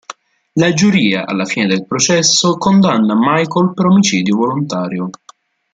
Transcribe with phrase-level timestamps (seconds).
[0.53, 5.11] La giuria, alla fine del processo, condanna Michael per omicidio volontario.